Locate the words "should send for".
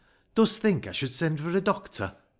0.93-1.51